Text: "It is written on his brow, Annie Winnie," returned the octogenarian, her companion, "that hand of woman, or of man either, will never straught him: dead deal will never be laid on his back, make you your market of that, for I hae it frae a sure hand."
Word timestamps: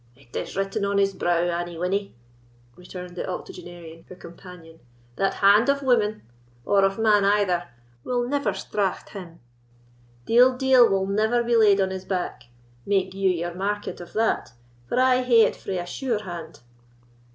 "It 0.15 0.35
is 0.35 0.57
written 0.57 0.83
on 0.83 0.97
his 0.97 1.13
brow, 1.13 1.43
Annie 1.43 1.77
Winnie," 1.77 2.15
returned 2.75 3.15
the 3.15 3.29
octogenarian, 3.29 4.03
her 4.09 4.15
companion, 4.15 4.79
"that 5.15 5.35
hand 5.35 5.69
of 5.69 5.83
woman, 5.83 6.23
or 6.65 6.83
of 6.83 6.97
man 6.97 7.23
either, 7.23 7.69
will 8.03 8.27
never 8.27 8.51
straught 8.51 9.09
him: 9.09 9.39
dead 10.25 10.57
deal 10.57 10.89
will 10.89 11.05
never 11.05 11.43
be 11.43 11.55
laid 11.55 11.79
on 11.79 11.91
his 11.91 12.05
back, 12.05 12.45
make 12.83 13.13
you 13.13 13.29
your 13.29 13.53
market 13.53 14.01
of 14.01 14.13
that, 14.13 14.53
for 14.89 14.99
I 14.99 15.21
hae 15.21 15.41
it 15.43 15.55
frae 15.55 15.77
a 15.77 15.85
sure 15.85 16.23
hand." 16.23 16.61